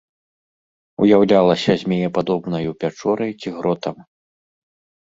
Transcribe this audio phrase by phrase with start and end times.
[1.05, 3.97] Уяўлялася змеепадобнаю пячорай ці гротам.